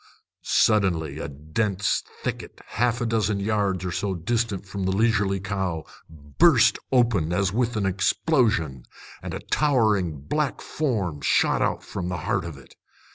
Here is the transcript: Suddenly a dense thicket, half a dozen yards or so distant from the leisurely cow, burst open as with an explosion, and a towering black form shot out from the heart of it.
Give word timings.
Suddenly 0.41 1.19
a 1.19 1.27
dense 1.27 2.01
thicket, 2.23 2.59
half 2.65 3.01
a 3.01 3.05
dozen 3.05 3.39
yards 3.39 3.85
or 3.85 3.91
so 3.91 4.15
distant 4.15 4.65
from 4.65 4.85
the 4.85 4.91
leisurely 4.91 5.39
cow, 5.39 5.85
burst 6.09 6.79
open 6.91 7.31
as 7.31 7.53
with 7.53 7.75
an 7.77 7.85
explosion, 7.85 8.85
and 9.21 9.35
a 9.35 9.39
towering 9.39 10.21
black 10.21 10.59
form 10.59 11.21
shot 11.21 11.61
out 11.61 11.83
from 11.83 12.09
the 12.09 12.17
heart 12.25 12.45
of 12.45 12.57
it. 12.57 12.73